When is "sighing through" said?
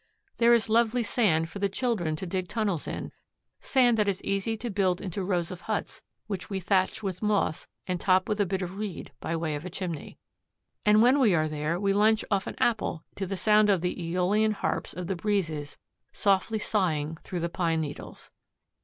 16.57-17.41